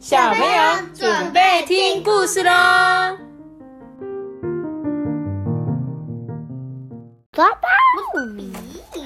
[0.00, 2.50] 小朋友准备听故事喽！
[7.32, 7.68] 爸爸，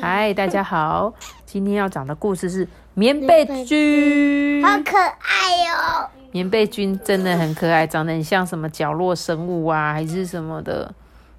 [0.00, 1.12] 嗨，大家好，
[1.44, 4.64] 今天要讲的故事是棉被菌。
[4.64, 6.08] 好可爱哟！
[6.30, 10.94] 棉被菌真的很可爱，长得很像什么角落生物啊，还是什么的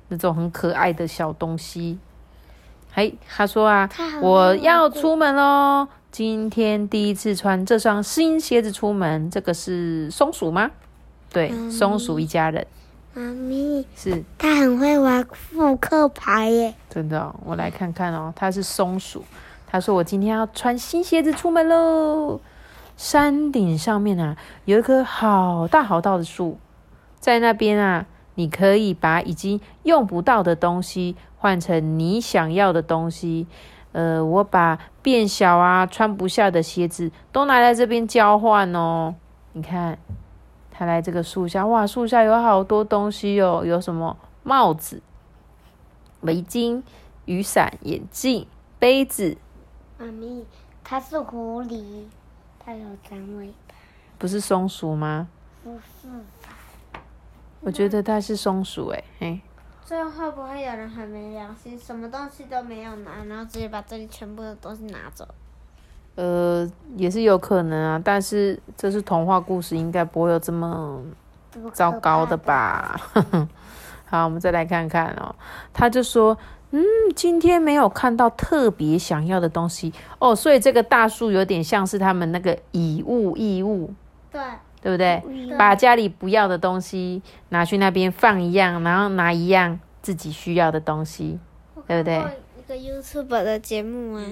[0.10, 1.98] 那种很可爱的小东西。
[2.92, 3.90] 嘿，他说啊，
[4.22, 5.88] 我要出门喽，
[6.18, 9.30] 今天第一次穿这双新鞋子出门。
[9.30, 10.72] 这个是松鼠吗？
[11.30, 12.66] 对，松鼠一家人。
[13.14, 16.74] 妈咪，是他很会玩扑克牌耶。
[16.90, 19.26] 真的哦，我来看看哦，他是松鼠。
[19.68, 22.40] 他说我今天要穿新鞋子出门喽。
[22.96, 26.58] 山顶上面啊，有一棵好大好大的树，
[27.20, 33.48] 在那边啊，你可以把已经用不到的东西换成你想要的东西。
[33.96, 39.16] 呃，我把变小啊、穿不下的鞋子都拿来这边交换哦。
[39.54, 39.98] 你看，
[40.70, 45.02] 他来这个树下，哇，树下有好多东西哦，有什么帽子、
[46.20, 46.84] 围巾、
[47.24, 48.46] 雨伞、眼镜、
[48.80, 49.38] 杯子。
[49.98, 50.46] 妈咪，
[50.84, 52.04] 它是狐狸。
[52.60, 53.76] 它有长尾巴，
[54.18, 55.30] 不是松鼠吗？
[55.64, 56.10] 不是
[56.42, 57.00] 吧？
[57.62, 59.40] 我觉得它是松鼠哎，嘿。
[59.86, 65.28] 最后会不会有人很没良心，什么东西都没有拿，然后直接把这里全部的东西拿走？
[66.16, 71.02] 呃，也是有可能啊，但是这是童话故事，应该不会有这么
[71.72, 73.00] 糟糕的吧？
[74.08, 75.36] 好，我们再来看看哦。
[75.72, 76.38] 他就说。
[76.72, 76.84] 嗯，
[77.16, 83.94] 今天没有看到特别想要的东西哦，所以这个大树有点像是他们那个以物易物，
[84.30, 84.42] 对，
[84.86, 85.20] 对不对？
[85.58, 87.20] 把家里不要的东西
[87.50, 91.40] 拿去那边放一样，然后拿一样自己需要的东西，
[91.88, 92.24] 对不对？
[92.60, 94.24] 一个 YouTube 的节目啊，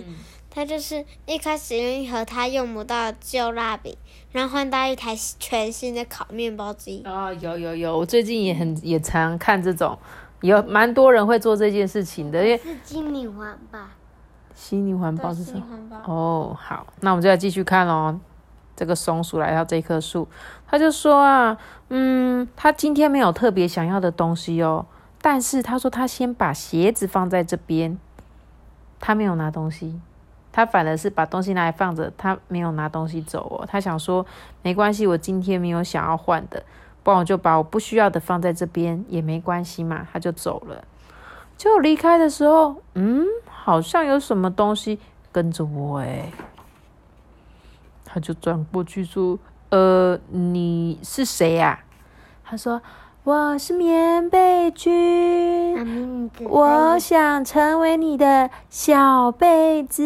[0.51, 3.97] 他就是一开始用一盒他用不到旧蜡笔，
[4.31, 7.01] 然后换到一台全新的烤面包机。
[7.03, 9.97] 哦，有有有，我最近也很也常看这种。
[10.41, 13.79] 有蛮多人会做这件事情的，因为是心灵环保。
[14.53, 15.65] 心理环保是什么？
[16.05, 18.19] 哦，好，那我们就要继续看喽。
[18.75, 20.27] 这个松鼠来到这棵树，
[20.67, 21.57] 他就说啊，
[21.89, 24.85] 嗯，他今天没有特别想要的东西哦，
[25.21, 27.97] 但是他说他先把鞋子放在这边，
[28.99, 29.99] 他没有拿东西，
[30.51, 33.65] 他反而是把东西拿来放着，他没有拿东西走哦。
[33.67, 34.25] 他想说，
[34.61, 36.63] 没关系，我今天没有想要换的。
[37.03, 40.83] 不然我就把我不需要的放在这边也没关系嘛，他就走了。
[41.57, 44.99] 就离开的时候，嗯，好像有什么东西
[45.31, 46.31] 跟着我哎。
[48.13, 49.39] 他就转过去说
[49.71, 51.79] ：“呃，你是谁呀？”
[52.45, 52.79] 他说
[53.25, 60.03] ：“我是棉被君，我想成为你的小被子。”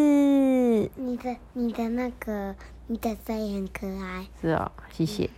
[0.96, 4.26] 你的你的那个你的声音很可爱。
[4.40, 5.30] 是哦，谢谢。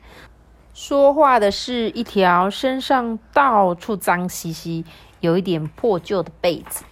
[0.75, 4.85] 说话的是一条身上到处脏兮兮、
[5.21, 6.85] 有一点破旧的被子。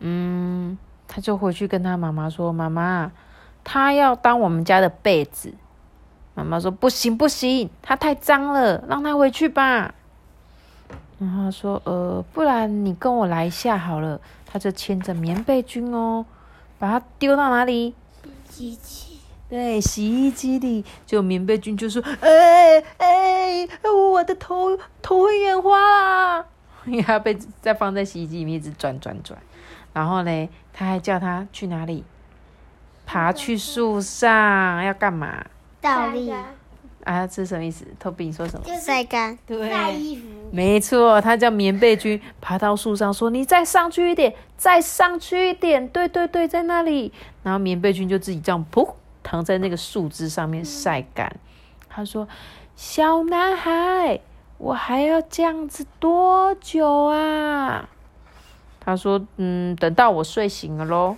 [0.00, 3.12] 嗯，他就回去跟他妈妈说：“妈妈，
[3.70, 5.52] 他要当我们家的被子。”
[6.34, 9.94] 妈妈说：“不行，不行，他太脏了，让他回去吧。”
[11.20, 14.20] 然后说：“呃，不然你跟我来一下好了。”
[14.50, 16.24] 他就牵着棉被菌哦，
[16.78, 17.94] 把它丢到哪里？
[18.48, 19.18] 机器。
[19.50, 23.68] 对，洗衣机里就棉被君就说：“哎哎，
[24.12, 26.46] 我的头头会眼花啦！”
[26.86, 29.38] 因为他被再放在洗衣机里面一直转转转，
[29.92, 32.04] 然后呢，他还叫他去哪里？
[33.10, 35.42] 爬去树上要干嘛？
[35.80, 37.26] 倒立啊？
[37.26, 37.86] 这是什么意思？
[37.98, 38.66] 托比，你说什么？
[38.78, 39.38] 晒干。
[39.46, 40.28] 对，晒衣服。
[40.52, 47.10] 没错，他叫棉被菌，爬到树上说：“你再上去一点，再上去一点。”对对对，在那里。
[47.42, 48.86] 然后棉被菌就自己这样噗。
[49.22, 51.34] 躺在那个树枝上面晒干。
[51.88, 52.28] 他说
[52.76, 54.20] ：“小男孩，
[54.58, 57.88] 我还要这样子多久啊？”
[58.80, 61.16] 他说：“嗯，等到我睡醒了喽。”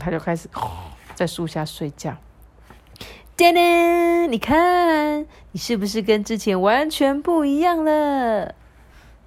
[0.00, 0.48] 他就开始
[1.18, 2.16] 在树下睡觉。
[3.36, 8.54] 叮叮，你看，你是不是跟之前完全不一样了？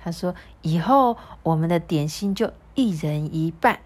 [0.02, 0.34] 他说
[0.64, 3.82] ：“以后我们的点心就一人一半，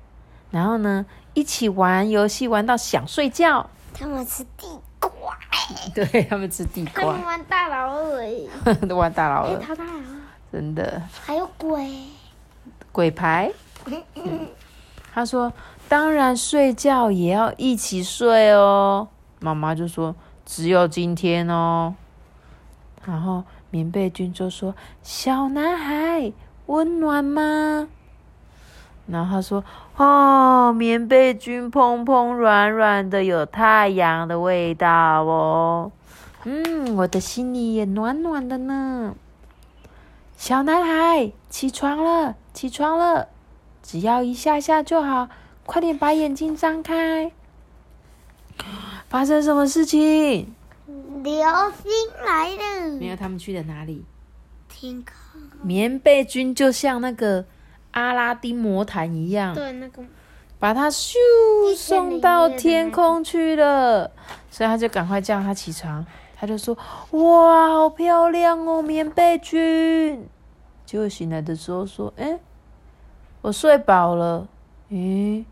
[0.51, 4.67] 然后呢，一起玩游戏玩到想睡觉。”他们吃地
[4.99, 5.35] 瓜，
[5.95, 7.05] 对他们吃地瓜。
[7.05, 9.57] 他们玩大老二， 都玩大老二。
[9.57, 10.03] 他大老二，
[10.51, 11.01] 真的。
[11.23, 11.89] 还有鬼，
[12.91, 13.51] 鬼牌。
[15.15, 15.53] 他说
[15.87, 19.07] ：“当然睡觉也要一起睡哦。”
[19.39, 20.13] 妈妈就说
[20.45, 21.95] ：“只有今天哦。”
[23.05, 26.33] 然后棉被君就说：“小男孩，
[26.65, 27.87] 温暖吗？”
[29.07, 29.63] 然后他说
[29.95, 35.93] ：“哦，棉被君蓬蓬软软的，有太阳的味道哦。
[36.43, 39.15] 嗯，我的心里也暖暖的呢。”
[40.35, 43.29] 小男孩，起床了，起床了，
[43.85, 45.29] 只要一下下就好，
[45.65, 47.31] 快点把眼睛张开。
[49.07, 50.53] 发生什么事情？
[51.23, 51.91] 流星
[52.25, 52.97] 来了。
[52.99, 54.03] 没有，他们去了哪里？
[54.67, 55.41] 天空。
[55.61, 57.45] 棉被君就像那个
[57.91, 60.03] 阿拉丁魔毯一样，对，那个
[60.57, 61.15] 把他咻
[61.75, 64.11] 送到天空去了，
[64.49, 66.03] 所以他就赶快叫他起床。
[66.35, 66.77] 他就说
[67.11, 70.27] ：“哇，好漂亮哦，棉被君。”
[70.85, 72.37] 结果醒来的时候说：“哎，
[73.45, 74.47] 我睡饱了。
[74.89, 75.45] 咦，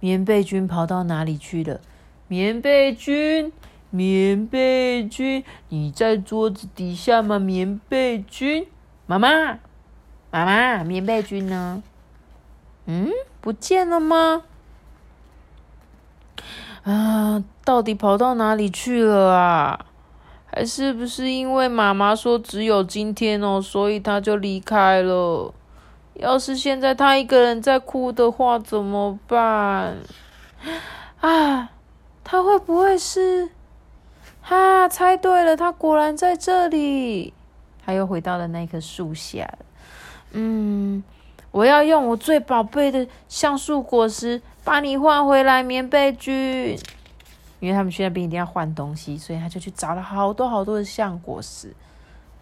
[0.00, 1.80] 棉被君跑到哪里去了？
[2.26, 3.50] 棉被君，
[3.88, 7.38] 棉被君，你在桌子底下吗？
[7.38, 8.66] 棉被君，
[9.06, 9.60] 妈妈，
[10.30, 11.82] 妈妈，棉被君呢？
[12.84, 13.08] 嗯，
[13.40, 14.42] 不见了吗？
[16.82, 19.86] 啊，到底跑到哪里去了啊？”
[20.52, 25.54] 还是不是因为妈妈说只有今天哦，所以他就离开了？
[26.18, 29.96] 要是现在他一个人在哭的话，怎么办？
[31.20, 31.70] 啊，
[32.24, 33.48] 他会不会是？
[34.40, 37.32] 哈，猜对了，他果然在这里。
[37.84, 39.48] 他又回到了那棵树下。
[40.32, 41.02] 嗯，
[41.52, 46.78] 我要用我最宝贝的橡树果实把你换回来，棉被菌。
[47.60, 51.72] 因为他们去那边一定要换东西，所以他就去找了好多好多的橡果实。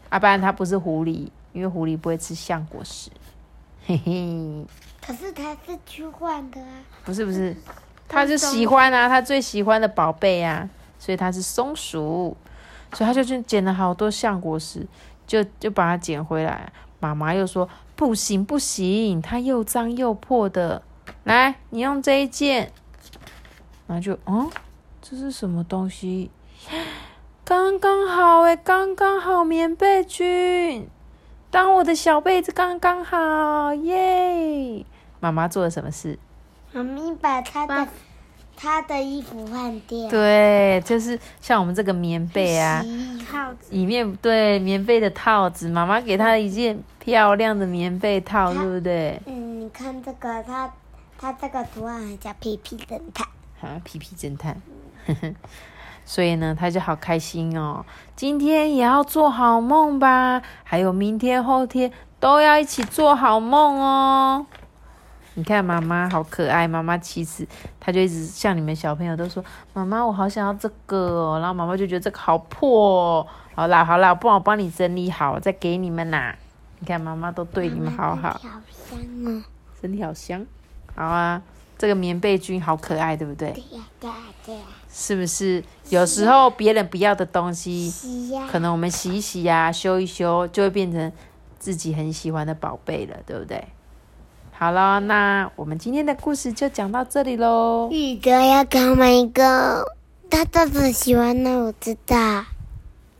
[0.09, 3.11] 啊，不然他不是狐狸，因为狐狸不会吃橡果实。
[3.87, 4.67] 嘿嘿。
[5.01, 6.69] 可是他是去换的啊。
[7.05, 7.57] 不是不是，
[8.09, 10.69] 他就喜欢啊，他最喜欢的宝贝啊，
[10.99, 12.37] 所以他是松鼠，
[12.93, 14.87] 所以他就去捡了好多橡果石，
[15.27, 16.73] 就就把它捡回来。
[16.99, 20.83] 妈妈又说不行不行，它又脏又破的。
[21.25, 22.73] 来，你用这一件，
[23.87, 24.51] 然后就嗯。
[25.09, 26.33] 这是什么东西？
[27.45, 30.89] 刚刚好哎，刚刚好棉被菌，
[31.51, 34.85] 当我的小被子刚刚好耶！
[35.21, 36.19] 妈妈做了什么事？
[36.73, 37.89] 妈咪把她的
[38.57, 40.11] 她的衣服换掉。
[40.11, 42.85] 对，就是像我们这个棉被啊，
[43.31, 49.21] 套子里面对棉被的套子，妈妈给她一件漂亮的棉被套，对不对？
[49.27, 50.71] 嗯，你看这个，它
[51.17, 53.27] 它这个图案叫皮皮侦探。
[53.63, 54.61] 啊，皮皮侦探。
[56.07, 57.85] 所以呢，他就好开心哦。
[58.15, 64.47] 今天也要做好梦吧，还有明天、后天都要一起做好梦哦。
[65.35, 67.47] 你看妈妈好可爱，妈妈其实
[67.79, 69.45] 她就一直像你们小朋友都说
[69.75, 73.27] ：“妈妈，我好想要这个哦。”然后妈妈就觉得这个好破哦。
[73.55, 76.35] 好啦好啦，不然我帮你整理好，再给你们啦。
[76.79, 78.31] 你看妈妈都对你们好好。
[78.31, 79.43] 好香哦，
[79.79, 80.47] 身体好香。
[80.95, 81.43] 好啊，
[81.79, 83.51] 这个棉被菌好可爱，对不对？
[83.53, 84.61] 对呀，对呀，对呀。
[84.91, 87.93] 是不是有时候别人不要的东西，
[88.51, 91.13] 可能我们洗一洗呀、修一修，就会变成
[91.59, 93.63] 自己很喜欢的宝贝了，对不对？
[94.53, 97.89] 好了，那我们今天的故事就讲到这里喽。
[97.91, 99.85] 记得要给我们一个
[100.31, 102.47] 大大的喜欢呢，我知道。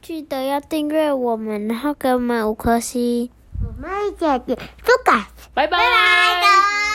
[0.01, 3.29] 记得要订阅我们，然后给我们五颗星。
[3.61, 5.27] 我们一起点，不改。
[5.53, 5.77] 拜拜。
[5.77, 6.86] 啦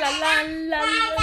[0.00, 1.17] 啦啦啦啦。